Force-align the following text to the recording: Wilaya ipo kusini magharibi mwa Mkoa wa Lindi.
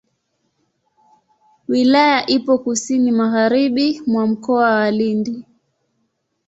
Wilaya 1.67 2.27
ipo 2.29 2.57
kusini 2.57 3.11
magharibi 3.11 4.01
mwa 4.07 4.27
Mkoa 4.27 4.71
wa 4.75 4.91
Lindi. 4.91 5.43